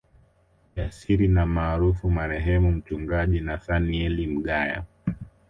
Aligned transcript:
Jasiri 0.75 1.27
na 1.27 1.45
maarufu 1.45 2.09
Marehemu 2.11 2.71
Mchungaji 2.71 3.39
Nathanaeli 3.39 4.27
Mgaya 4.27 4.83